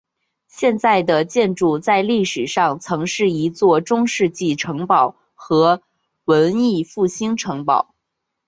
[0.47, 5.83] 现在的建筑在历史上曾是一座中世纪城堡和
[6.25, 7.93] 文艺复兴城堡。